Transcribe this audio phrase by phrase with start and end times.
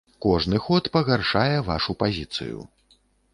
[0.25, 2.59] Кожны ход пагаршае вашу пазіцыю.